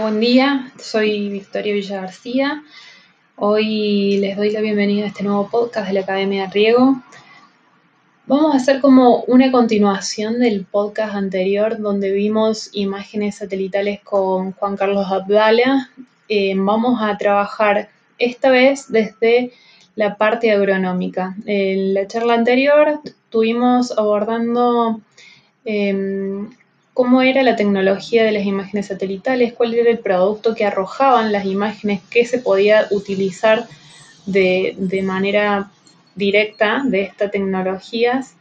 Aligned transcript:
Buen 0.00 0.20
día. 0.20 0.72
Soy 0.78 1.30
Victoria 1.30 1.72
Villa 1.72 2.02
García. 2.02 2.62
Hoy 3.36 4.18
les 4.18 4.36
doy 4.36 4.50
la 4.50 4.60
bienvenida 4.60 5.04
a 5.04 5.08
este 5.08 5.22
nuevo 5.22 5.48
podcast 5.48 5.88
de 5.88 5.94
la 5.94 6.00
Academia 6.00 6.50
Riego. 6.50 7.00
Vamos 8.26 8.52
a 8.52 8.58
hacer 8.58 8.80
como 8.82 9.22
una 9.22 9.50
continuación 9.50 10.38
del 10.38 10.66
podcast 10.66 11.14
anterior 11.14 11.78
donde 11.78 12.12
vimos 12.12 12.68
imágenes 12.74 13.36
satelitales 13.36 14.00
con 14.02 14.52
Juan 14.52 14.76
Carlos 14.76 15.06
Abdala. 15.10 15.90
Eh, 16.28 16.54
vamos 16.56 17.00
a 17.00 17.16
trabajar 17.16 17.88
esta 18.18 18.50
vez 18.50 18.92
desde 18.92 19.52
la 19.94 20.16
parte 20.16 20.52
agronómica. 20.52 21.36
En 21.46 21.94
la 21.94 22.06
charla 22.06 22.34
anterior 22.34 23.00
estuvimos 23.02 23.96
abordando 23.96 25.00
em, 25.64 26.50
cómo 26.96 27.20
era 27.20 27.42
la 27.42 27.56
tecnología 27.56 28.24
de 28.24 28.32
las 28.32 28.46
imágenes 28.46 28.86
satelitales, 28.86 29.52
cuál 29.52 29.74
era 29.74 29.90
el 29.90 29.98
producto 29.98 30.54
que 30.54 30.64
arrojaban 30.64 31.30
las 31.30 31.44
imágenes, 31.44 32.00
qué 32.08 32.24
se 32.24 32.38
podía 32.38 32.86
utilizar 32.90 33.66
de, 34.24 35.02
manera 35.04 35.70
directa 36.14 36.82
de 36.86 37.02
estas 37.02 37.30
tecnologías. 37.30 38.36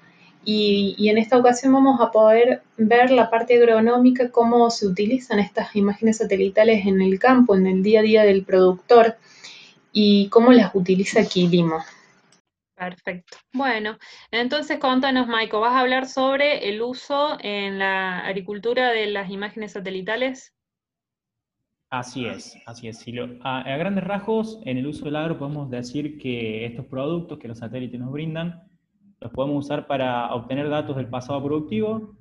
Y, 0.46 1.10
en 1.10 1.18
esta 1.18 1.38
ocasión 1.38 1.74
vamos 1.74 2.00
a 2.00 2.12
poder 2.12 2.62
ver 2.78 3.12
la 3.12 3.30
parte 3.30 3.58
agronómica, 3.58 4.30
cómo 4.30 4.72
se 4.72 4.88
utilizan 4.88 5.40
estas 5.40 5.76
imágenes 5.76 6.20
satelitales 6.20 6.86
en 6.86 7.02
el 7.02 7.20
campo, 7.20 7.56
en 7.56 7.68
el 7.68 7.84
día 7.84 8.00
a 8.00 8.04
día 8.04 8.24
del 8.24 8.46
productor 8.46 9.18
y 9.92 10.30
cómo 10.30 10.54
las 10.54 10.74
utiliza 10.74 11.26
Quilimo. 11.26 11.84
Perfecto. 12.76 13.38
Bueno, 13.54 13.98
entonces 14.32 14.80
contanos, 14.80 15.28
Maiko, 15.28 15.62
¿vas 15.62 15.72
a 15.72 15.80
hablar 15.80 16.08
sobre 16.08 16.68
el 16.68 16.82
uso 16.82 17.38
en 17.40 17.80
la 17.80 18.20
agricultura 18.20 18.92
de 18.92 19.08
las 19.08 19.30
imágenes 19.30 19.72
satelitales? 19.72 20.54
Así 21.90 22.26
es, 22.26 22.58
así 22.66 22.90
es. 22.90 23.06
a, 23.44 23.78
grandes 23.78 24.04
rasgos, 24.04 24.60
en 24.66 24.78
el 24.78 24.88
uso 24.88 25.06
del 25.06 25.16
agro 25.16 25.38
podemos 25.38 25.70
decir 25.70 26.18
que 26.18 26.66
estos 26.66 26.86
productos 26.88 27.40
que 27.40 27.48
los 27.48 27.60
satélites 27.60 27.98
nos 27.98 28.12
brindan, 28.12 28.68
los 29.22 29.32
podemos 29.32 29.66
usar 29.66 29.88
para 29.88 30.34
obtener 30.34 30.68
datos 30.70 30.98
del 30.98 31.08
pasado 31.08 31.42
productivo, 31.42 32.18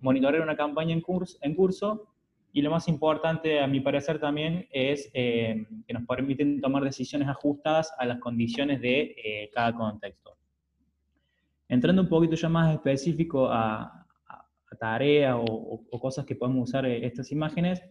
monitorear 0.00 0.42
una 0.42 0.56
campaña 0.56 0.92
en 0.92 1.00
curso, 1.00 1.38
en 1.40 1.54
curso 1.54 2.13
y 2.56 2.62
lo 2.62 2.70
más 2.70 2.86
importante, 2.86 3.58
a 3.58 3.66
mi 3.66 3.80
parecer, 3.80 4.20
también 4.20 4.68
es 4.70 5.10
eh, 5.12 5.66
que 5.88 5.92
nos 5.92 6.06
permiten 6.06 6.60
tomar 6.60 6.84
decisiones 6.84 7.26
ajustadas 7.26 7.92
a 7.98 8.06
las 8.06 8.20
condiciones 8.20 8.80
de 8.80 9.16
eh, 9.24 9.50
cada 9.52 9.74
contexto. 9.74 10.38
Entrando 11.68 12.02
un 12.02 12.08
poquito 12.08 12.36
ya 12.36 12.48
más 12.48 12.72
específico 12.72 13.48
a, 13.50 14.06
tareas 14.78 15.36
o, 15.36 16.00
cosas 16.00 16.24
que 16.24 16.36
podemos 16.36 16.68
usar 16.68 16.86
eh, 16.86 17.04
estas 17.04 17.32
imágenes, 17.32 17.82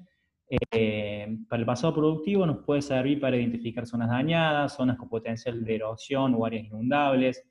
para 1.49 1.59
el 1.59 1.65
pasado 1.65 1.93
productivo 1.93 2.45
nos 2.45 2.63
puede 2.63 2.81
servir 2.81 3.19
para 3.19 3.35
identificar 3.35 3.85
zonas 3.87 4.09
dañadas, 4.09 4.75
zonas 4.75 4.97
con 4.97 5.09
potencial 5.09 5.63
de 5.63 5.75
erosión 5.75 6.35
o 6.35 6.45
áreas 6.45 6.65
inundables, 6.65 7.43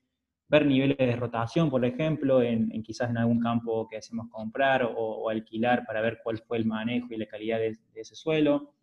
ver 0.48 0.66
niveles 0.66 0.98
de 0.98 1.16
rotación, 1.16 1.70
por 1.70 1.84
ejemplo, 1.84 2.42
en, 2.42 2.70
quizás 2.82 3.08
en 3.08 3.16
algún 3.16 3.40
campo 3.40 3.88
que 3.88 3.96
hacemos 3.96 4.28
comprar 4.30 4.82
o, 4.84 5.30
alquilar 5.30 5.84
para 5.86 6.02
ver 6.02 6.18
cuál 6.22 6.38
fue 6.38 6.58
el 6.58 6.66
manejo 6.66 7.08
y 7.10 7.16
la 7.16 7.26
calidad 7.26 7.58
de, 7.58 7.78
ese 7.94 8.14
suelo, 8.14 8.74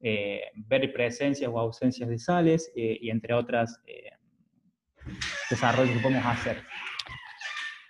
eh, 0.00 0.42
ver 0.54 0.92
presencias 0.92 1.50
o 1.50 1.58
ausencias 1.58 2.10
de 2.10 2.18
sales 2.18 2.70
eh, 2.76 2.98
y 3.00 3.08
entre 3.08 3.32
otras 3.32 3.80
eh, 3.86 4.10
desarrollos 5.48 5.96
que 5.96 6.02
podemos 6.02 6.26
hacer. 6.26 6.58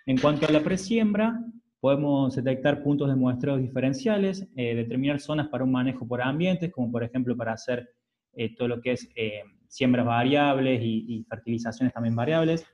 En 0.07 0.19
cuanto 0.19 0.47
a 0.47 0.53
la 0.53 0.61
presiembra, 0.61 1.37
podemos 1.81 2.37
detectar 2.37 2.85
puntos 2.85 3.09
de 3.09 3.17
muestreo 3.17 3.57
diferenciales, 3.57 4.49
determinar 4.55 5.19
zonas 5.19 5.49
para 5.49 5.65
un 5.65 5.73
manejo 5.73 6.07
por 6.07 6.23
ambientes, 6.23 6.71
como 6.71 6.93
por 6.93 7.03
ejemplo 7.03 7.37
para 7.37 7.55
hacer 7.55 7.91
todo 8.57 8.69
lo 8.69 8.81
que 8.81 8.93
es 8.93 9.09
siembras 9.69 10.07
variables 10.07 10.81
y 10.83 11.25
fertilizaciones 11.29 11.93
también 11.93 12.17
variables, 12.17 12.67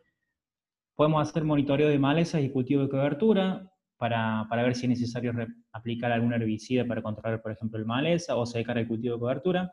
Podemos 1.01 1.27
hacer 1.27 1.45
monitoreo 1.45 1.89
de 1.89 1.99
malezas 1.99 2.43
y 2.43 2.51
cultivo 2.51 2.83
de 2.83 2.91
cobertura 2.91 3.67
para, 3.97 4.47
ver 4.51 4.75
si 4.75 4.85
es 4.85 4.91
necesario 4.91 5.33
aplicar 5.73 6.13
algún 6.13 6.35
herbicida 6.35 6.85
para 6.85 7.01
controlar, 7.01 7.41
por 7.41 7.53
ejemplo, 7.53 7.79
el 7.79 7.87
maleza 7.87 8.37
o 8.37 8.45
secar 8.45 8.77
el 8.77 8.87
cultivo 8.87 9.15
de 9.15 9.21
cobertura. 9.21 9.73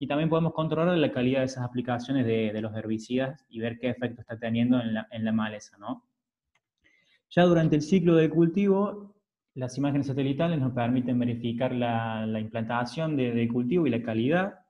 Y 0.00 0.08
también 0.08 0.28
podemos 0.28 0.52
controlar 0.54 0.98
la 0.98 1.12
calidad 1.12 1.38
de 1.38 1.44
esas 1.44 1.62
aplicaciones 1.62 2.26
de, 2.26 2.60
los 2.60 2.74
herbicidas 2.74 3.46
y 3.48 3.60
ver 3.60 3.78
qué 3.78 3.90
efecto 3.90 4.22
está 4.22 4.40
teniendo 4.40 4.80
en 4.80 5.24
la, 5.24 5.32
maleza. 5.32 5.78
¿no? 5.78 6.02
Ya 7.30 7.44
durante 7.44 7.76
el 7.76 7.82
ciclo 7.82 8.16
de 8.16 8.28
cultivo, 8.28 9.14
las 9.54 9.78
imágenes 9.78 10.08
satelitales 10.08 10.58
nos 10.58 10.72
permiten 10.72 11.16
verificar 11.16 11.72
la, 11.72 12.26
implantación 12.40 13.16
del 13.16 13.52
cultivo 13.52 13.86
y 13.86 13.90
la 13.90 14.02
calidad 14.02 14.65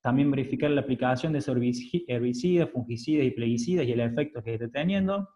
también 0.00 0.30
verificar 0.30 0.70
la 0.70 0.80
aplicación 0.80 1.32
de 1.32 1.44
herbicidas, 2.06 2.70
fungicidas 2.70 3.26
y 3.26 3.30
plaguicidas 3.30 3.86
y 3.86 3.92
el 3.92 4.00
efecto 4.00 4.42
que 4.42 4.54
esté 4.54 4.68
teniendo. 4.68 5.28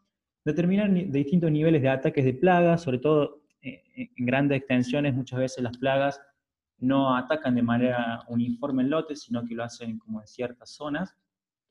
Determinar 0.44 0.92
distintos 1.10 1.50
niveles 1.50 1.82
de 1.82 1.88
ataques 1.88 2.24
de 2.24 2.34
plagas, 2.34 2.82
sobre 2.82 2.98
todo 2.98 3.42
eh, 3.60 3.82
en 3.94 4.26
grandes 4.26 4.58
extensiones, 4.58 5.14
muchas 5.14 5.38
veces 5.38 5.62
las 5.62 5.76
plagas 5.78 6.20
no 6.78 7.16
atacan 7.16 7.54
de 7.54 7.62
manera 7.62 8.24
uniforme 8.28 8.82
en 8.82 8.90
lotes, 8.90 9.22
sino 9.22 9.44
que 9.44 9.54
lo 9.54 9.64
hacen 9.64 9.98
como 9.98 10.20
en 10.20 10.26
ciertas 10.26 10.70
zonas, 10.70 11.16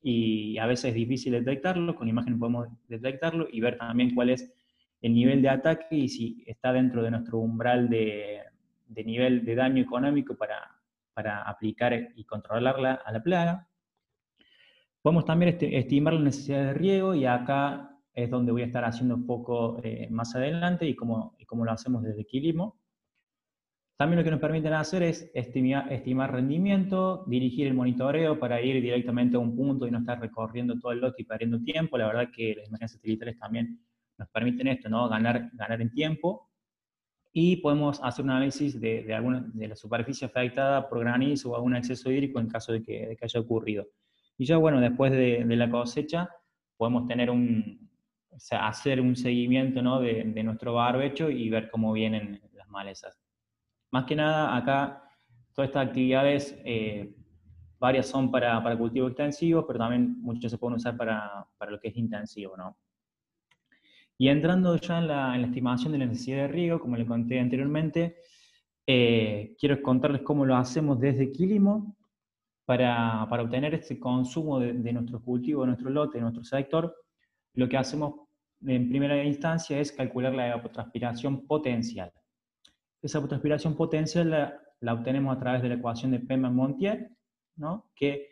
y 0.02 0.58
a 0.58 0.66
veces 0.66 0.86
es 0.86 0.94
difícil 0.94 1.32
detectarlo, 1.32 1.94
con 1.94 2.08
imagen 2.08 2.38
podemos 2.38 2.68
detectarlo 2.88 3.46
y 3.50 3.60
ver 3.60 3.78
también 3.78 4.14
cuál 4.14 4.30
es 4.30 4.52
el 5.00 5.14
nivel 5.14 5.42
de 5.42 5.48
ataque 5.48 5.86
y 5.96 6.08
si 6.08 6.42
está 6.46 6.72
dentro 6.72 7.02
de 7.02 7.10
nuestro 7.10 7.38
umbral 7.38 7.88
de 7.88 8.42
nivel 9.04 9.44
de 9.44 9.54
daño 9.54 9.82
económico 9.82 10.34
para, 10.34 10.71
para 11.14 11.42
aplicar 11.42 11.92
y 12.14 12.24
controlarla 12.24 12.94
a 13.04 13.12
la 13.12 13.22
plaga. 13.22 13.68
Podemos 15.02 15.24
también 15.24 15.56
estimar 15.60 16.14
las 16.14 16.22
necesidades 16.22 16.66
de 16.68 16.74
riego 16.74 17.14
y 17.14 17.26
acá 17.26 17.98
es 18.14 18.30
donde 18.30 18.52
voy 18.52 18.62
a 18.62 18.66
estar 18.66 18.84
haciendo 18.84 19.14
un 19.14 19.26
poco 19.26 19.80
eh, 19.82 20.08
más 20.10 20.34
adelante 20.36 20.86
y 20.86 20.94
cómo, 20.94 21.36
lo 21.50 21.72
hacemos 21.72 22.02
desde 22.02 22.24
Quilimo. 22.24 22.78
También 23.96 24.18
lo 24.18 24.24
que 24.24 24.30
nos 24.30 24.40
permiten 24.40 24.72
hacer 24.72 25.02
es 25.02 25.30
estimar, 25.34 25.92
estimar, 25.92 26.32
rendimiento, 26.32 27.24
dirigir 27.26 27.66
el 27.66 27.74
monitoreo 27.74 28.38
para 28.38 28.60
ir 28.60 28.82
directamente 28.82 29.36
a 29.36 29.40
un 29.40 29.54
punto 29.54 29.86
y 29.86 29.90
no 29.90 29.98
estar 29.98 30.20
recorriendo 30.20 30.78
todo 30.78 30.92
el 30.92 31.00
lote 31.00 31.22
y 31.22 31.24
perdiendo 31.24 31.60
tiempo. 31.60 31.98
La 31.98 32.06
verdad 32.06 32.28
que 32.34 32.54
las 32.56 32.68
imágenes 32.68 32.92
satelitales 32.92 33.38
también 33.38 33.80
nos 34.18 34.28
permiten 34.28 34.68
esto, 34.68 34.88
¿no? 34.88 35.08
ganar, 35.08 35.50
ganar 35.54 35.80
en 35.80 35.90
tiempo 35.90 36.51
y 37.32 37.56
podemos 37.56 37.98
hacer 38.02 38.24
un 38.24 38.30
análisis 38.30 38.78
de, 38.78 39.02
de, 39.04 39.14
alguna, 39.14 39.42
de 39.54 39.68
la 39.68 39.76
superficie 39.76 40.26
afectada 40.26 40.88
por 40.88 41.00
granizo 41.00 41.50
o 41.50 41.56
algún 41.56 41.74
exceso 41.74 42.10
hídrico 42.10 42.38
en 42.38 42.48
caso 42.48 42.72
de 42.72 42.82
que, 42.82 43.16
haya 43.20 43.40
ocurrido. 43.40 43.86
Y 44.36 44.44
ya, 44.44 44.58
bueno, 44.58 44.80
después 44.80 45.12
de, 45.12 45.44
la 45.44 45.70
cosecha, 45.70 46.28
podemos 46.76 47.06
tener 47.06 47.30
un, 47.30 47.88
o 48.30 48.38
sea, 48.38 48.68
hacer 48.68 49.00
un 49.00 49.16
seguimiento 49.16 49.80
¿no? 49.80 50.00
de, 50.00 50.24
nuestro 50.42 50.74
barbecho 50.74 51.30
y 51.30 51.48
ver 51.48 51.70
cómo 51.70 51.92
vienen 51.92 52.40
las 52.52 52.68
malezas. 52.68 53.18
Más 53.90 54.04
que 54.04 54.16
nada, 54.16 54.54
acá 54.54 55.02
todas 55.54 55.68
estas 55.68 55.86
actividades, 55.86 56.58
eh, 56.64 57.14
varias 57.78 58.06
son 58.06 58.30
para, 58.30 58.62
para 58.62 58.76
cultivo 58.76 59.08
extensivo, 59.08 59.66
pero 59.66 59.78
también 59.78 60.20
muchas 60.20 60.50
se 60.50 60.58
pueden 60.58 60.76
usar 60.76 60.96
para, 60.96 61.46
para 61.56 61.70
lo 61.70 61.80
que 61.80 61.88
es 61.88 61.96
intensivo, 61.96 62.56
¿no? 62.56 62.76
Y 64.22 64.28
entrando 64.28 64.76
ya 64.76 64.98
en 64.98 65.08
la, 65.08 65.36
estimación 65.36 65.90
de 65.90 65.98
la 65.98 66.06
necesidad 66.06 66.42
de 66.42 66.46
riego, 66.46 66.78
como 66.78 66.96
le 66.96 67.04
conté 67.04 67.40
anteriormente, 67.40 68.18
eh, 68.86 69.56
quiero 69.58 69.82
contarles 69.82 70.22
cómo 70.22 70.46
lo 70.46 70.54
hacemos 70.54 71.00
desde 71.00 71.32
Quilimo 71.32 71.96
para, 72.64 73.26
para 73.28 73.42
obtener 73.42 73.74
este 73.74 73.98
consumo 73.98 74.60
de, 74.60 74.92
nuestro 74.92 75.20
cultivo, 75.20 75.62
de 75.62 75.66
nuestro 75.70 75.90
lote, 75.90 76.18
de 76.18 76.22
nuestro 76.22 76.44
sector. 76.44 76.94
Lo 77.54 77.68
que 77.68 77.76
hacemos 77.76 78.14
en 78.64 78.88
primera 78.88 79.24
instancia 79.24 79.80
es 79.80 79.90
calcular 79.90 80.32
la 80.32 80.50
evapotranspiración 80.50 81.44
potencial. 81.44 82.12
Esa 83.02 83.18
evapotranspiración 83.18 83.74
potencial 83.74 84.30
la, 84.30 84.56
la, 84.78 84.92
obtenemos 84.94 85.36
a 85.36 85.40
través 85.40 85.62
de 85.62 85.68
la 85.68 85.74
ecuación 85.74 86.12
de 86.12 86.20
Pema-Montier, 86.20 87.10
¿no? 87.56 87.90
que 87.96 88.31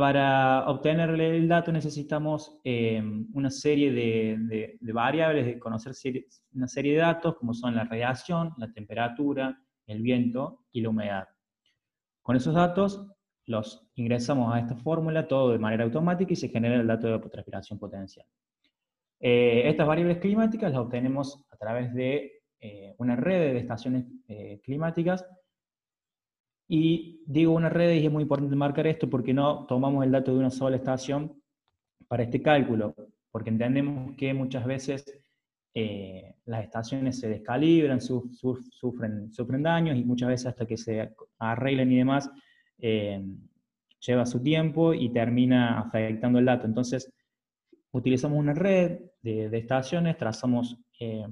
para 0.00 0.66
obtener 0.66 1.10
el 1.10 1.46
dato 1.46 1.70
necesitamos 1.70 2.58
eh, 2.64 3.02
una 3.34 3.50
serie 3.50 3.92
de, 3.92 4.78
variables, 4.94 5.44
de 5.44 5.58
conocer 5.58 5.92
una 6.54 6.68
serie 6.68 6.94
de 6.94 7.00
datos 7.00 7.36
como 7.36 7.52
son 7.52 7.74
la 7.74 7.84
radiación, 7.84 8.54
la 8.56 8.72
temperatura, 8.72 9.62
el 9.86 10.00
viento 10.00 10.64
y 10.72 10.80
la 10.80 10.88
humedad. 10.88 11.28
Con 12.22 12.34
esos 12.34 12.54
datos 12.54 13.08
los 13.44 13.90
ingresamos 13.94 14.54
a 14.54 14.60
esta 14.60 14.74
fórmula 14.74 15.28
todo 15.28 15.52
de 15.52 15.58
manera 15.58 15.84
automática 15.84 16.32
y 16.32 16.36
se 16.36 16.48
genera 16.48 16.76
el 16.76 16.86
dato 16.86 17.06
de 17.06 17.18
transpiración 17.28 17.78
potencial. 17.78 18.24
Eh, 19.20 19.68
estas 19.68 19.86
variables 19.86 20.16
climáticas 20.16 20.72
las 20.72 20.80
obtenemos 20.80 21.44
a 21.50 21.58
través 21.58 21.92
de 21.92 22.40
eh, 22.58 22.94
una 22.96 23.16
red 23.16 23.52
de 23.52 23.58
estaciones 23.58 24.06
climáticas 24.64 25.26
y 26.72 27.20
digo 27.26 27.52
una 27.52 27.68
red 27.68 27.94
y 27.94 28.06
es 28.06 28.12
muy 28.12 28.22
importante 28.22 28.54
marcar 28.54 28.86
esto 28.86 29.10
porque 29.10 29.34
no 29.34 29.66
tomamos 29.66 30.04
el 30.04 30.12
dato 30.12 30.32
de 30.32 30.38
una 30.38 30.50
sola 30.50 30.76
estación 30.76 31.42
para 32.06 32.22
este 32.22 32.40
cálculo, 32.40 32.94
porque 33.32 33.50
entendemos 33.50 34.14
que 34.16 34.32
muchas 34.32 34.64
veces 34.64 35.04
eh, 35.74 36.36
las 36.44 36.62
estaciones 36.62 37.18
se 37.18 37.28
descalibran, 37.28 38.00
sufren, 38.00 39.62
daños 39.64 39.96
y 39.96 40.04
muchas 40.04 40.28
veces 40.28 40.46
hasta 40.46 40.64
que 40.64 40.76
se 40.76 41.12
arreglen 41.40 41.90
y 41.90 41.96
demás, 41.96 42.30
eh, 42.78 43.20
lleva 43.98 44.24
su 44.24 44.40
tiempo 44.40 44.94
y 44.94 45.12
termina 45.12 45.80
afectando 45.80 46.38
el 46.38 46.44
dato. 46.44 46.68
Entonces, 46.68 47.12
utilizamos 47.90 48.38
una 48.38 48.54
red 48.54 49.00
de, 49.22 49.58
estaciones, 49.58 50.16
trazamos 50.16 50.78
eh, 51.00 51.26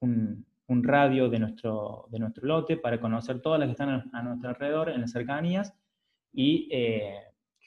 un, 0.00 0.44
radio 0.68 1.28
de 1.28 1.38
nuestro, 1.38 2.06
de 2.10 2.18
nuestro 2.18 2.46
lote 2.46 2.76
para 2.76 3.00
conocer 3.00 3.40
todas 3.40 3.58
las 3.58 3.68
que 3.68 3.72
están 3.72 4.10
a, 4.12 4.22
nuestro 4.22 4.50
alrededor, 4.50 4.90
en 4.90 5.00
las 5.00 5.12
cercanías, 5.12 5.74
y 6.32 6.68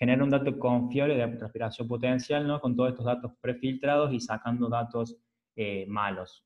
generar 0.02 0.24
un 0.24 0.32
dato 0.32 0.58
confiable 0.58 1.16
de 1.16 1.28
respiración 1.28 1.88
potencial, 1.88 2.48
¿no? 2.48 2.60
con 2.60 2.76
todos 2.76 2.90
estos 2.90 3.06
datos 3.06 3.34
prefiltrados 3.40 4.12
y 4.12 4.20
sacando 4.20 4.68
datos 4.68 5.16
eh, 5.56 5.86
malos. 5.88 6.44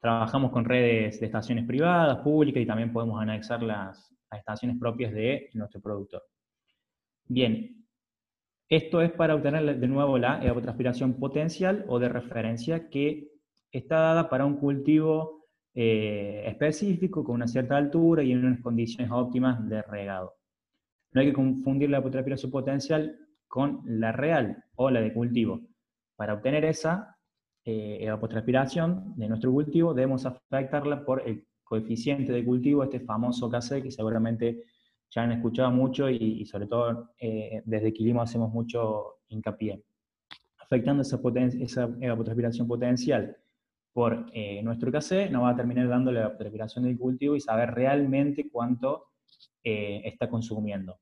Trabajamos 0.00 0.50
con 0.50 0.64
redes 0.64 1.20
de 1.20 1.26
estaciones 1.26 1.64
privadas, 1.64 2.18
públicas 2.18 2.60
y 2.60 2.66
también 2.66 2.92
podemos 2.92 3.22
anexar 3.22 3.62
las, 3.62 4.12
estaciones 4.32 4.78
propias 4.80 5.12
de 5.12 5.48
nuestro 5.54 5.80
productor. 5.80 6.24
Bien, 7.26 7.86
esto 8.68 9.00
es 9.00 9.12
para 9.12 9.36
obtener 9.36 9.78
de 9.78 9.86
nuevo 9.86 10.18
la 10.18 10.42
evapotranspiración 10.42 11.14
potencial 11.20 11.84
o 11.86 12.00
de 12.00 12.08
referencia 12.08 12.90
que 12.90 13.30
está 13.78 13.96
dada 13.96 14.28
para 14.28 14.46
un 14.46 14.56
cultivo 14.56 15.44
eh, 15.74 16.44
específico 16.46 17.24
con 17.24 17.34
una 17.34 17.48
cierta 17.48 17.76
altura 17.76 18.22
y 18.22 18.30
en 18.30 18.44
unas 18.44 18.60
condiciones 18.60 19.10
óptimas 19.10 19.68
de 19.68 19.82
regado. 19.82 20.36
No 21.12 21.20
hay 21.20 21.28
que 21.28 21.32
confundir 21.32 21.90
la 21.90 21.96
evapotranspiración 21.96 22.52
potencial 22.52 23.18
con 23.48 23.82
la 23.84 24.12
real 24.12 24.64
o 24.76 24.90
la 24.90 25.00
de 25.00 25.12
cultivo. 25.12 25.60
Para 26.16 26.34
obtener 26.34 26.64
esa, 26.64 27.16
eh, 27.64 27.98
evapotranspiración 28.00 29.14
de 29.16 29.28
nuestro 29.28 29.50
cultivo, 29.50 29.94
debemos 29.94 30.24
afectarla 30.26 31.04
por 31.04 31.26
el 31.26 31.44
coeficiente 31.64 32.32
de 32.32 32.44
cultivo, 32.44 32.84
este 32.84 33.00
famoso 33.00 33.50
KC, 33.50 33.82
que 33.82 33.90
seguramente 33.90 34.64
ya 35.10 35.22
han 35.22 35.32
escuchado 35.32 35.72
mucho 35.72 36.08
y, 36.08 36.44
sobre 36.46 36.66
todo 36.66 37.10
eh, 37.18 37.62
desde 37.64 37.92
Quilimo 37.92 38.22
hacemos 38.22 38.52
mucho 38.52 39.18
hincapié. 39.28 39.82
Afectando 40.58 41.02
esa, 41.02 41.20
esa 41.60 41.90
evapotranspiración 42.00 42.68
potencial 42.68 43.36
por 43.94 44.26
eh, 44.32 44.60
nuestro 44.62 44.90
KC, 44.90 45.30
nos 45.30 45.44
va 45.44 45.50
a 45.50 45.56
terminar 45.56 45.88
dando 45.88 46.10
la 46.10 46.20
evapotranspiración 46.22 46.84
del 46.84 46.98
cultivo 46.98 47.36
y 47.36 47.40
saber 47.40 47.70
realmente 47.70 48.50
cuánto 48.50 49.12
eh, 49.62 50.02
está 50.04 50.28
consumiendo. 50.28 50.98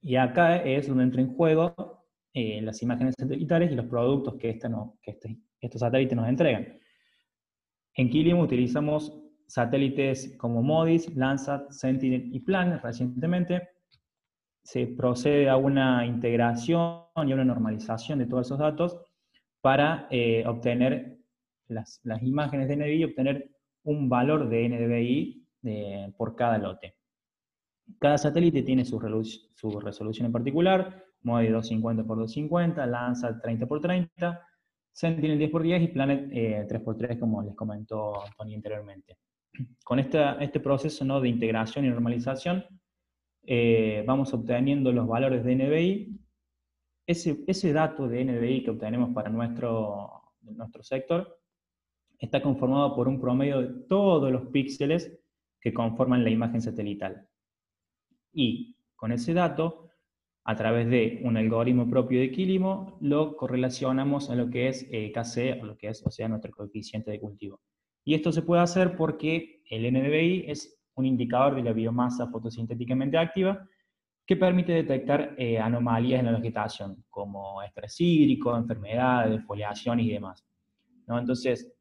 Y 0.00 0.14
acá 0.14 0.58
es 0.58 0.86
donde 0.86 1.02
entra 1.02 1.20
en 1.20 1.34
juego 1.34 2.06
eh, 2.32 2.62
las 2.62 2.80
imágenes 2.82 3.16
satelitales 3.18 3.72
y 3.72 3.74
los 3.74 3.86
productos 3.86 4.36
que, 4.36 4.50
este 4.50 4.68
que 5.02 5.10
este, 5.10 5.38
estos 5.60 5.80
satélites 5.80 6.16
nos 6.16 6.28
entregan. 6.28 6.78
En 7.94 8.08
Kilimo 8.08 8.42
utilizamos 8.42 9.12
satélites 9.48 10.36
como 10.38 10.62
MODIS, 10.62 11.14
Landsat, 11.16 11.72
Sentinel 11.72 12.32
y 12.32 12.38
Plan 12.38 12.80
recientemente. 12.80 13.68
Se 14.62 14.86
procede 14.86 15.48
a 15.48 15.56
una 15.56 16.06
integración 16.06 17.02
y 17.16 17.32
a 17.32 17.34
una 17.34 17.44
normalización 17.44 18.20
de 18.20 18.26
todos 18.26 18.46
esos 18.46 18.60
datos 18.60 18.96
para 19.60 20.08
obtener 20.46 21.21
las, 21.72 22.00
las, 22.04 22.22
imágenes 22.22 22.68
de 22.68 22.76
NDVI 22.76 22.94
y 22.94 23.04
obtener 23.04 23.50
un 23.84 24.08
valor 24.08 24.48
de 24.48 24.68
NDVI 24.68 25.46
eh, 25.64 26.12
por 26.16 26.36
cada 26.36 26.58
lote. 26.58 26.96
Cada 27.98 28.18
satélite 28.18 28.62
tiene 28.62 28.84
su, 28.84 28.98
su 29.54 29.80
resolución 29.80 30.26
en 30.26 30.32
particular, 30.32 31.04
MODI 31.22 31.48
250 31.48 32.02
x 32.02 32.08
250, 32.08 32.86
Landsat 32.86 33.42
30 33.42 33.64
x 33.64 33.80
30, 33.80 34.46
Sentinel 34.92 35.38
10 35.38 35.50
x 35.50 35.62
10 35.62 35.82
y 35.82 35.88
Planet 35.88 36.28
3 36.68 36.70
x 36.70 36.96
3, 36.98 37.18
como 37.18 37.42
les 37.42 37.54
comentó 37.54 38.12
Tony 38.36 38.54
anteriormente. 38.54 39.18
Con 39.84 39.98
este 39.98 40.60
proceso 40.60 41.04
¿no? 41.04 41.20
de 41.20 41.28
integración 41.28 41.84
y 41.84 41.88
normalización, 41.88 42.64
eh, 43.44 44.04
vamos 44.06 44.32
obteniendo 44.32 44.92
los 44.92 45.06
valores 45.06 45.44
de 45.44 45.56
NBI. 45.56 46.18
Ese, 47.06 47.44
ese 47.46 47.72
dato 47.72 48.08
de 48.08 48.24
NBI 48.24 48.64
que 48.64 48.70
obtenemos 48.70 49.12
para 49.12 49.28
nuestro, 49.28 50.32
nuestro 50.42 50.82
sector 50.82 51.41
está 52.22 52.40
conformado 52.40 52.94
por 52.94 53.08
un 53.08 53.20
promedio 53.20 53.60
de 53.60 53.68
todos 53.88 54.30
los 54.30 54.46
píxeles 54.46 55.18
que 55.60 55.74
conforman 55.74 56.22
la 56.22 56.30
imagen 56.30 56.62
satelital. 56.62 57.28
Y 58.32 58.76
con 58.94 59.10
ese 59.10 59.34
dato 59.34 59.90
a 60.44 60.56
través 60.56 60.88
de 60.88 61.20
un 61.24 61.36
algoritmo 61.36 61.88
propio 61.90 62.20
de 62.20 62.30
Quilimo, 62.30 62.96
lo 63.00 63.36
correlacionamos 63.36 64.30
a 64.30 64.36
lo 64.36 64.50
que 64.50 64.68
es 64.68 64.88
eh, 64.90 65.12
KC, 65.12 65.62
o 65.62 65.66
lo 65.66 65.76
que 65.76 65.88
es, 65.88 66.04
o 66.06 66.10
sea, 66.10 66.28
nuestro 66.28 66.52
coeficiente 66.52 67.10
de 67.10 67.20
cultivo. 67.20 67.60
Y 68.04 68.14
esto 68.14 68.32
se 68.32 68.42
puede 68.42 68.62
hacer 68.62 68.96
porque 68.96 69.62
el 69.68 69.92
NDVI 69.92 70.44
es 70.48 70.80
un 70.94 71.06
indicador 71.06 71.56
de 71.56 71.62
la 71.62 71.72
biomasa 71.72 72.28
fotosintéticamente 72.28 73.18
activa 73.18 73.68
que 74.26 74.36
permite 74.36 74.72
detectar 74.72 75.34
eh, 75.38 75.58
anomalías 75.58 76.20
en 76.20 76.26
la 76.26 76.38
vegetación, 76.38 77.04
como 77.10 77.62
estrés 77.62 78.00
hídrico, 78.00 78.56
enfermedades, 78.56 79.44
foliación 79.44 80.00
y 80.00 80.10
demás. 80.10 80.44
¿no? 81.06 81.18
Entonces, 81.18 81.72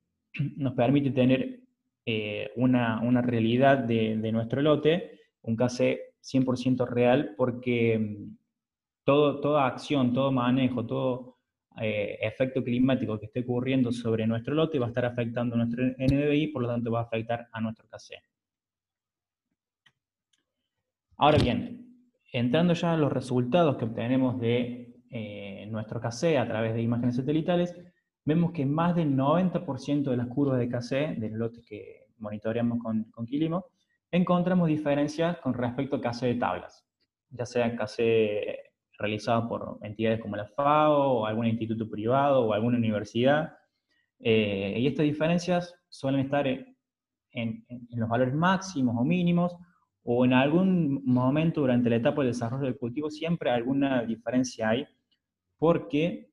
nos 0.58 0.74
permite 0.74 1.12
tener 1.12 1.62
eh, 2.06 2.52
una, 2.56 3.02
una, 3.02 3.22
realidad 3.22 3.78
de, 3.78 4.18
de 4.18 4.32
nuestro 4.32 4.62
lote, 4.62 5.20
un 5.44 5.56
KC 5.56 6.16
100% 6.22 6.88
real, 6.88 7.34
porque 7.38 7.98
mm, 8.00 8.38
toda 9.04 9.66
acción, 9.66 10.14
todo 10.14 10.32
manejo, 10.32 10.86
todo 10.86 11.38
eh, 11.80 12.18
efecto 12.22 12.64
climático 12.64 13.20
que 13.20 13.28
esté 13.28 13.42
ocurriendo 13.42 13.92
sobre 13.92 14.28
nuestro 14.28 14.54
lote 14.54 14.80
va 14.80 14.88
a 14.88 14.90
estar 14.90 15.06
afectando 15.06 15.56
a 15.56 15.60
nuestro 15.60 15.84
NDVI, 15.84 16.48
por 16.48 16.64
lo 16.64 16.68
tanto 16.68 16.92
va 16.92 17.00
a 17.00 17.04
afectar 17.04 17.48
a 17.52 17.62
nuestro 17.62 17.88
KC. 17.88 18.16
Ahora 21.18 21.38
bien, 21.38 22.08
entrando 22.32 22.74
ya 22.74 22.94
a 22.94 22.98
los 22.98 23.12
resultados 23.12 23.78
que 23.78 23.86
obtenemos 23.86 24.40
de 24.40 25.02
eh, 25.10 25.68
nuestro 25.70 26.02
KC 26.02 26.38
a 26.38 26.48
través 26.48 26.74
de 26.74 26.82
imágenes 26.82 27.16
satelitales, 27.16 27.76
vemos 28.26 28.52
que 28.52 28.66
más 28.66 28.96
del 28.96 29.16
90% 29.16 30.04
de 30.04 30.18
las 30.18 30.28
curvas 30.28 30.60
de 30.60 30.70
KC, 30.70 31.20
del 31.20 31.34
lote 31.34 31.62
que 31.62 32.08
monitoreamos 32.18 32.80
con, 32.80 33.06
con 33.06 33.26
Quilimo, 33.26 33.66
encontramos 34.12 34.68
diferencias 34.68 35.38
con 35.38 35.54
respecto 35.54 35.96
a 35.96 36.02
KC 36.02 36.26
de 36.26 36.36
tablas, 36.36 36.86
ya 37.30 37.46
sea 37.46 37.76
KC 37.76 38.72
realizados 39.02 39.48
por 39.48 39.80
entidades 39.82 40.22
como 40.22 40.36
la 40.36 40.46
FAO, 40.46 41.20
o 41.20 41.26
algún 41.26 41.48
instituto 41.48 41.90
privado, 41.90 42.46
o 42.46 42.54
alguna 42.54 42.78
universidad. 42.78 43.58
Eh, 44.20 44.76
y 44.78 44.88
estas 44.88 45.06
diferencias 45.06 45.76
suelen 45.90 46.22
estar 46.22 46.48
en, 46.48 47.66
los 47.90 48.10
valores 48.10 48.34
máximos 48.34 48.96
o 48.98 49.04
mínimos, 49.04 49.56
o 50.04 50.26
en 50.26 50.34
algún 50.34 51.04
momento 51.06 51.62
durante 51.62 51.90
la 51.90 51.98
etapa 51.98 52.22
del 52.22 52.32
desarrollo 52.32 52.66
del 52.66 52.78
cultivo 52.78 53.10
siempre 53.10 53.50
alguna 53.50 54.04
diferencia 54.04 54.70
hay, 54.70 54.86
porque 55.58 56.31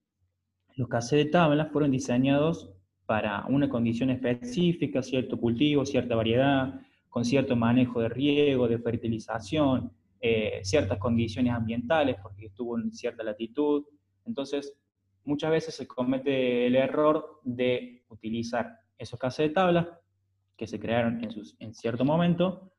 los 0.78 0.88
cassettes 0.88 1.26
de 1.26 1.30
tablas 1.32 1.73
fueron 1.73 1.90
diseñados 1.90 2.70
para 3.04 3.44
una 3.49 3.68
condición 3.68 4.11
específica, 4.11 5.02
cierto 5.02 5.37
cultivo, 5.37 5.85
cierta 5.85 6.14
variedad, 6.14 6.80
con 7.08 7.25
cierto 7.25 7.56
manejo 7.56 8.00
de 8.00 8.08
riego, 8.08 8.68
de 8.68 8.78
fertilización, 8.78 9.90
eh, 10.20 10.61
ciertas 10.62 10.99
condiciones 10.99 11.52
ambientales, 11.52 12.16
porque 12.23 12.47
estuvo 12.47 12.78
en 12.78 12.92
cierta 12.92 13.25
latitud. 13.25 13.87
Entonces, 14.25 14.73
muchas 15.25 15.50
veces 15.50 15.75
se 15.75 15.88
comete 15.88 16.68
el 16.68 16.76
error 16.76 17.40
de 17.42 18.04
utilizar 18.08 18.78
esos 18.97 19.18
tabla 19.52 20.00
que 20.56 20.68
se 20.68 20.78
crearon 20.78 21.25
en, 21.25 21.30
en 21.58 21.75
cierto 21.75 22.04
momento 22.04 22.70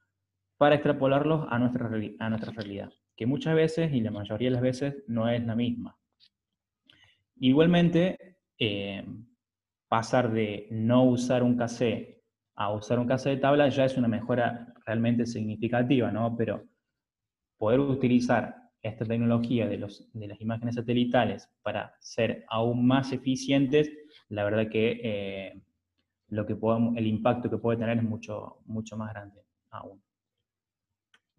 para 0.57 0.75
extrapolarlos 0.75 1.47
a 1.49 1.59
nuestra, 1.59 1.89
a 2.19 2.29
nuestra 2.29 2.51
realidad, 2.53 2.93
que 3.17 3.25
muchas 3.25 3.55
veces, 3.55 3.91
y 3.91 3.99
la 3.99 4.11
mayoría 4.11 4.47
de 4.47 4.53
las 4.53 4.61
veces, 4.61 5.03
no 5.07 5.27
es 5.27 5.45
la 5.45 5.55
misma. 5.55 5.98
Igualmente, 7.39 8.37
eh, 8.57 9.05
pasar 9.87 10.31
de 10.31 10.67
no 10.71 11.03
usar 11.05 11.43
un 11.43 11.57
cassette 11.57 12.19
a 12.55 12.73
usar 12.73 12.99
un 12.99 13.07
cassette 13.07 13.35
de 13.35 13.41
tabla 13.41 13.69
ya 13.69 13.85
es 13.85 13.97
una 13.97 14.09
mejora 14.09 14.73
realmente 14.85 15.25
significativa, 15.25 16.11
¿no? 16.11 16.35
Pero 16.35 16.65
poder 17.57 17.79
utilizar 17.79 18.55
esta 18.81 19.05
tecnología 19.05 19.67
de, 19.67 19.77
los, 19.77 20.09
de 20.13 20.27
las 20.27 20.41
imágenes 20.41 20.75
satelitales 20.75 21.49
para 21.61 21.93
ser 21.99 22.45
aún 22.49 22.85
más 22.85 23.13
eficientes, 23.13 23.89
la 24.27 24.43
verdad 24.43 24.69
que 24.69 24.99
eh, 25.03 25.61
lo 26.29 26.45
que 26.45 26.57
el 26.97 27.07
impacto 27.07 27.49
que 27.49 27.57
puede 27.57 27.77
tener 27.79 27.97
es 27.97 28.03
mucho, 28.03 28.57
mucho 28.65 28.97
más 28.97 29.13
grande 29.13 29.41
aún. 29.71 30.01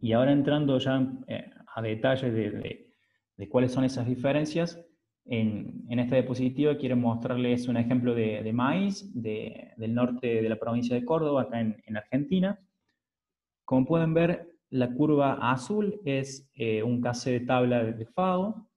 Y 0.00 0.12
ahora 0.12 0.32
entrando 0.32 0.78
ya 0.78 1.06
eh, 1.26 1.50
a 1.74 1.82
detalles 1.82 2.32
de, 2.32 2.90
de, 3.36 3.48
cuáles 3.48 3.72
son 3.72 3.84
esas 3.84 4.06
diferencias, 4.06 4.78
en, 5.30 5.84
en, 5.88 6.00
esta 6.00 6.16
diapositiva 6.16 6.76
quiero 6.76 6.96
mostrarles 6.96 7.68
un 7.68 7.76
ejemplo 7.76 8.16
de, 8.16 8.42
de 8.42 8.52
maíz 8.52 9.08
del 9.14 9.94
norte 9.94 10.42
de 10.42 10.48
la 10.48 10.58
provincia 10.58 10.96
de 10.96 11.04
Córdoba, 11.04 11.42
acá 11.42 11.60
en, 11.60 11.80
en 11.86 11.96
Argentina. 11.96 12.58
Como 13.64 13.86
pueden 13.86 14.12
ver, 14.12 14.50
la 14.70 14.92
curva 14.92 15.34
azul 15.52 16.00
es 16.04 16.50
eh, 16.54 16.82
un 16.82 17.00
case 17.00 17.30
de 17.30 17.40
tabla 17.40 17.84
de 17.84 18.06
FAO. 18.06 18.68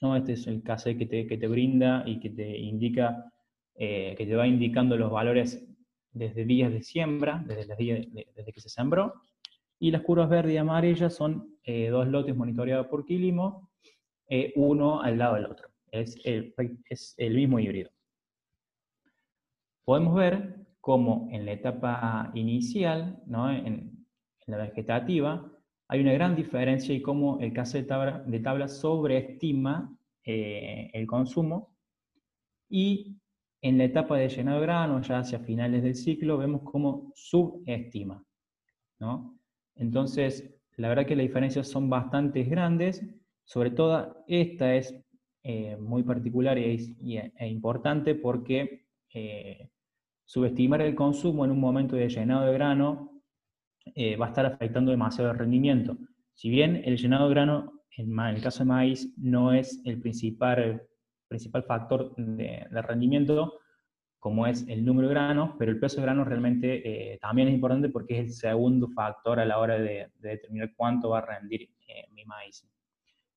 ¿no? 0.00 0.14
Este 0.16 0.34
es 0.34 0.46
el 0.46 0.62
case 0.62 0.96
que 0.96 1.06
te, 1.06 1.26
que 1.26 1.36
te, 1.36 1.48
brinda 1.48 2.04
y 2.06 2.20
que 2.20 2.30
te 2.30 2.56
indica 2.56 3.28
que 3.74 4.14
te 4.16 4.36
va 4.36 4.46
indicando 4.46 4.96
los 4.96 5.10
valores 5.10 5.66
desde 6.12 6.44
días 6.44 6.70
de 6.70 6.82
siembra, 6.82 7.42
desde, 7.44 7.66
los 7.66 7.76
días 7.76 8.06
desde 8.12 8.52
que 8.52 8.60
se 8.60 8.68
sembró, 8.68 9.14
y 9.80 9.90
las 9.90 10.02
curvas 10.02 10.28
verde 10.28 10.52
y 10.52 10.56
amarilla 10.58 11.10
son 11.10 11.56
dos 11.66 12.06
lotes 12.06 12.36
monitoreados 12.36 12.86
por 12.86 13.04
Quilimo, 13.04 13.70
uno 14.54 15.00
al 15.00 15.18
lado 15.18 15.34
del 15.34 15.46
otro. 15.46 15.71
Es 15.92 16.18
el, 16.24 16.54
es 16.88 17.14
el 17.18 17.34
mismo 17.34 17.60
híbrido. 17.60 17.90
Podemos 19.84 20.14
ver 20.14 20.56
cómo 20.80 21.28
en 21.30 21.46
la 21.46 21.52
etapa 21.52 22.32
inicial, 22.34 23.22
¿no? 23.26 23.50
en, 23.50 23.92
la 24.46 24.56
vegetativa, 24.56 25.48
hay 25.86 26.00
una 26.00 26.12
gran 26.12 26.34
diferencia 26.34 26.92
y 26.92 27.00
cómo 27.00 27.38
el 27.38 27.52
caso 27.52 27.78
de 27.78 28.40
tabla, 28.40 28.66
sobreestima 28.66 29.96
eh, 30.24 30.90
el 30.92 31.06
consumo 31.06 31.76
y 32.68 33.16
en 33.60 33.78
la 33.78 33.84
etapa 33.84 34.16
de 34.16 34.28
llenado 34.28 34.58
de 34.58 34.66
grano, 34.66 35.00
ya 35.00 35.20
hacia 35.20 35.38
finales 35.38 35.84
del 35.84 35.94
ciclo, 35.94 36.38
vemos 36.38 36.62
cómo 36.64 37.12
subestima. 37.14 38.24
¿no? 38.98 39.38
Entonces, 39.76 40.52
la 40.76 40.88
verdad 40.88 41.06
que 41.06 41.14
las 41.14 41.26
diferencias 41.26 41.68
son 41.68 41.88
bastante 41.88 42.42
grandes, 42.42 43.04
sobre 43.44 43.70
todo 43.70 44.24
esta 44.26 44.74
es 44.74 44.94
eh, 45.42 45.76
muy 45.76 46.02
particular 46.02 46.56
y, 46.58 47.16
e 47.18 47.48
importante 47.48 48.14
porque 48.14 48.86
eh, 49.12 49.70
subestimar 50.24 50.80
el 50.82 50.94
consumo 50.94 51.44
en 51.44 51.50
un 51.50 51.60
momento 51.60 51.96
de 51.96 52.08
llenado 52.08 52.46
de 52.46 52.52
grano 52.52 53.12
eh, 53.94 54.16
va 54.16 54.26
a 54.26 54.28
estar 54.28 54.46
afectando 54.46 54.90
demasiado 54.90 55.30
el 55.30 55.38
rendimiento. 55.38 55.96
Si 56.34 56.48
bien 56.48 56.82
el 56.84 56.96
llenado 56.96 57.28
de 57.28 57.34
grano, 57.34 57.82
en, 57.96 58.18
el 58.18 58.42
caso 58.42 58.60
de 58.60 58.66
maíz, 58.66 59.12
no 59.18 59.52
es 59.52 59.82
el 59.84 60.00
principal, 60.00 60.82
principal 61.28 61.64
factor 61.64 62.14
de, 62.16 62.66
rendimiento, 62.70 63.58
como 64.18 64.46
es 64.46 64.66
el 64.68 64.84
número 64.84 65.08
de 65.08 65.14
granos, 65.14 65.50
pero 65.58 65.72
el 65.72 65.80
peso 65.80 65.96
de 65.96 66.02
grano 66.02 66.24
realmente 66.24 67.12
eh, 67.12 67.18
también 67.18 67.48
es 67.48 67.54
importante 67.54 67.88
porque 67.88 68.20
es 68.20 68.26
el 68.26 68.32
segundo 68.32 68.88
factor 68.88 69.40
a 69.40 69.44
la 69.44 69.58
hora 69.58 69.78
de, 69.78 70.08
determinar 70.20 70.72
cuánto 70.76 71.10
va 71.10 71.18
a 71.18 71.26
rendir 71.26 71.68
eh, 71.88 72.06
mi 72.12 72.24
maíz. 72.24 72.66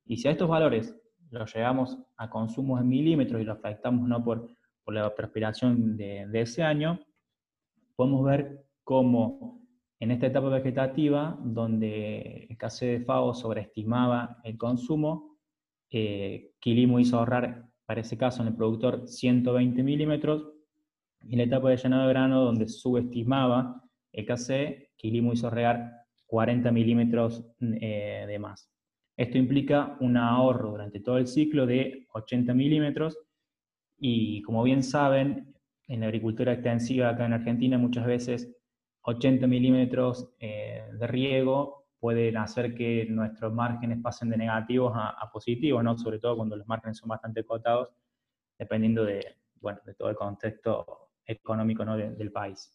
Y 0.05 0.17
si 0.17 0.27
a 0.27 0.31
estos 0.31 0.47
valores 0.47 0.95
los 1.39 1.54
llevamos 1.54 1.98
a 2.18 2.30
consumos 2.30 2.82
en 2.82 2.88
milímetros 2.88 3.42
y 3.42 3.46
los 3.46 3.58
afectamos 3.58 4.08
no 4.08 4.24
por 4.24 4.48
por 4.86 4.94
la 4.94 5.13
transpiración 5.13 5.98
de, 5.98 6.30
ese 6.34 6.62
año, 6.62 7.00
podemos 7.96 8.24
ver 8.24 8.65
cómo 8.84 9.68
en 10.00 10.12
esta 10.12 10.27
etapa 10.27 10.48
vegetativa, 10.50 11.38
donde 11.42 12.46
el 12.50 12.58
caso 12.58 12.86
de 12.86 13.00
FAO 13.00 13.34
sobreestimaba 13.34 14.38
el 14.44 14.58
consumo, 14.58 15.39
eh, 15.89 16.51
Quilimo 16.60 17.00
hizo 17.00 17.18
ahorrar, 17.18 17.65
para 17.86 18.01
ese 18.01 18.18
caso 18.18 18.44
en 18.44 18.50
el 18.50 18.56
productor, 18.56 19.08
120 19.08 19.82
milímetros, 19.82 20.51
y 21.22 21.34
en 21.34 21.39
la 21.39 21.46
etapa 21.46 21.70
de 21.72 21.77
llenado 21.77 22.04
de 22.04 22.10
grano, 22.10 22.42
donde 22.42 22.68
subestimaba 22.68 23.82
el 24.12 24.25
KC, 24.25 24.92
Quilimo 24.96 25.34
hizo 25.34 25.48
ahorrar 25.48 25.92
40 26.27 26.72
milímetros 26.72 27.44
eh, 27.60 28.25
de 28.27 28.39
más. 28.39 28.75
Esto 29.17 29.38
implica 29.38 29.95
un 30.00 30.17
ahorro 30.17 30.72
durante 30.72 31.00
todo 31.00 31.17
el 31.17 31.27
ciclo 31.27 31.65
de 31.65 32.07
80 32.13 32.53
milímetros, 32.53 33.17
y 33.98 34.41
como 34.41 34.63
bien 34.63 34.84
saben, 34.84 35.55
en 35.88 36.00
la 36.01 36.07
agricultura 36.07 36.53
extensiva 36.53 37.10
acá 37.10 37.25
en 37.25 37.34
Argentina 37.34 37.77
muchas 37.77 38.05
veces 38.05 38.51
80 39.01 39.48
milímetros 39.48 40.29
eh, 40.39 40.84
de 41.00 41.07
riego 41.07 41.86
pueden 42.00 42.38
hacer 42.38 42.75
que 42.75 43.05
nuestros 43.10 43.53
márgenes 43.53 44.00
pasen 44.01 44.29
de 44.29 44.38
negativos 44.38 44.93
a, 44.95 45.29
positivos, 45.31 45.84
¿no? 45.84 45.98
sobre 45.98 46.19
todo 46.19 46.36
cuando 46.38 46.55
los 46.55 46.67
márgenes 46.67 46.98
son 46.98 47.10
bastante 47.10 47.43
cotados, 47.43 47.89
dependiendo 48.60 49.03
de, 49.03 49.38
bueno, 49.60 49.79
de 49.86 49.93
todo 49.95 50.10
el 50.10 50.15
contexto 50.15 51.10
económico 51.25 51.84
del 51.86 52.31
país. 52.31 52.72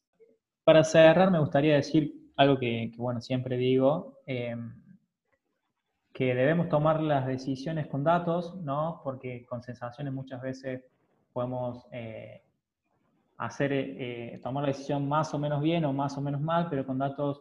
Para 0.64 0.82
cerrar, 0.82 1.30
me 1.30 1.38
gustaría 1.38 1.74
decir 1.74 2.12
algo 2.36 2.58
que, 2.58 2.90
bueno, 2.96 3.20
siempre 3.20 3.56
digo, 3.56 4.18
eh, 4.26 4.56
que 6.20 6.34
debemos 6.34 6.68
tomar 6.68 7.00
las 7.00 7.26
decisiones 7.26 7.86
con 7.86 8.04
datos, 8.04 8.54
¿no? 8.56 9.00
porque 9.02 9.46
con 9.46 9.62
sensaciones 9.62 10.12
muchas 10.12 10.42
veces 10.42 10.84
podemos 11.32 11.86
eh, 11.92 12.42
hacer, 13.38 13.72
eh, 13.72 14.38
tomar 14.42 14.64
la 14.64 14.68
decisión 14.68 15.08
más 15.08 15.32
o 15.32 15.38
menos 15.38 15.62
bien 15.62 15.82
o 15.86 15.94
más 15.94 16.18
o 16.18 16.20
menos 16.20 16.42
mal, 16.42 16.68
pero 16.68 16.84
con 16.84 16.98
datos 16.98 17.40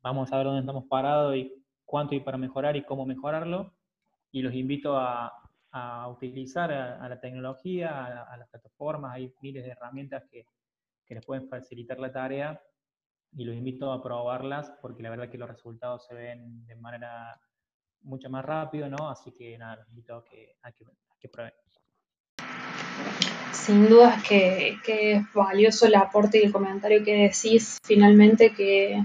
vamos 0.00 0.32
a 0.32 0.36
ver 0.36 0.46
dónde 0.46 0.60
estamos 0.60 0.84
parados 0.84 1.34
y 1.34 1.52
cuánto 1.84 2.14
hay 2.14 2.20
para 2.20 2.38
mejorar 2.38 2.76
y 2.76 2.84
cómo 2.84 3.04
mejorarlo. 3.04 3.72
Y 4.30 4.42
los 4.42 4.54
invito 4.54 4.96
a, 4.96 5.32
utilizar 6.08 6.70
a, 6.72 7.08
la 7.08 7.18
tecnología, 7.18 8.22
a, 8.22 8.36
las 8.36 8.48
plataformas, 8.48 9.12
hay 9.12 9.34
miles 9.42 9.64
de 9.64 9.70
herramientas 9.70 10.22
que, 10.30 10.46
que 11.04 11.16
les 11.16 11.26
pueden 11.26 11.48
facilitar 11.48 11.98
la 11.98 12.12
tarea 12.12 12.62
y 13.32 13.42
los 13.42 13.56
invito 13.56 13.90
a 13.90 14.00
probarlas 14.00 14.72
porque 14.80 15.02
la 15.02 15.10
verdad 15.10 15.28
que 15.28 15.38
los 15.38 15.48
resultados 15.48 16.06
se 16.06 16.14
ven 16.14 16.64
de 16.68 16.76
manera 16.76 17.40
mucho 18.02 18.30
más 18.30 18.44
rápido, 18.44 18.88
¿no? 18.88 19.10
Así 19.10 19.32
que 19.32 19.56
nada, 19.58 19.76
los 19.76 19.88
invito 19.88 20.16
a 20.16 20.24
que, 20.24 20.56
a 20.62 20.72
que, 20.72 20.84
a 20.84 21.28
prueben 21.28 21.52
sin 23.60 23.88
dudas 23.88 24.22
que, 24.22 24.78
es 24.86 25.32
valioso 25.32 25.86
el 25.86 25.94
aporte 25.94 26.38
y 26.38 26.46
el 26.46 26.52
comentario 26.52 27.04
que 27.04 27.28
decís 27.28 27.78
finalmente 27.84 28.52
que 28.52 29.04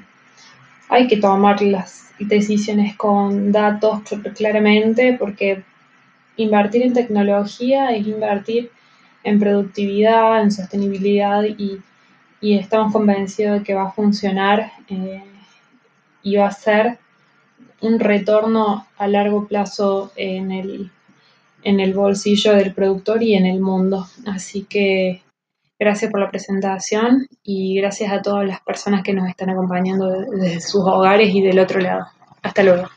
hay 0.90 1.08
que 1.08 1.18
tomar 1.18 1.62
las 1.62 2.12
decisiones 2.20 2.96
con 2.96 3.52
datos 3.52 4.02
claramente 4.36 5.18
porque 5.20 5.64
invertir 6.38 6.84
en 6.84 6.94
tecnología 6.94 7.92
es 7.92 8.08
invertir 8.08 8.72
en 9.24 9.40
productividad, 9.40 10.42
en 10.42 10.52
sostenibilidad 10.52 11.44
y, 11.44 11.82
estamos 12.42 12.94
convencidos 12.94 13.58
de 13.58 13.64
que 13.64 13.74
va 13.74 13.88
a 13.88 13.92
funcionar 13.92 14.72
eh, 14.88 15.24
y 16.22 16.36
va 16.36 16.46
a 16.46 16.52
ser 16.52 17.00
un 17.82 18.00
retorno 18.00 18.88
a 18.98 19.08
largo 19.08 19.48
plazo 19.48 20.12
en 20.16 20.52
el, 20.52 20.92
en 21.64 21.80
el 21.80 21.94
bolsillo 21.94 22.54
del 22.54 22.74
productor 22.74 23.24
y 23.24 23.36
en 23.36 23.46
el 23.46 23.60
mundo. 23.60 24.08
Así 24.26 24.64
que 24.64 25.24
gracias 25.80 26.12
por 26.12 26.22
la 26.22 26.32
presentación 26.32 27.28
y 27.44 27.76
gracias 27.76 28.12
a 28.12 28.22
todas 28.22 28.48
las 28.48 28.62
personas 28.62 29.04
que 29.04 29.14
nos 29.14 29.30
están 29.30 29.50
acompañando 29.50 30.10
desde 30.10 30.62
sus 30.62 30.82
hogares 30.86 31.34
y 31.34 31.42
del 31.42 31.60
otro 31.60 31.80
lado. 31.80 32.06
Hasta 32.42 32.64
luego. 32.64 32.88